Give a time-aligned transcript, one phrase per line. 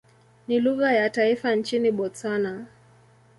[0.47, 2.65] Ni lugha ya taifa nchini Botswana.